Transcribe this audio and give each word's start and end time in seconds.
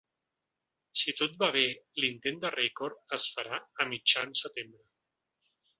Si 1.01 1.13
tot 1.19 1.35
va 1.43 1.49
bé, 1.57 1.63
l’intent 2.03 2.41
de 2.47 2.53
rècord 2.57 3.17
es 3.19 3.29
farà 3.35 3.61
a 3.85 3.91
mitjan 3.95 4.37
setembre. 4.45 4.85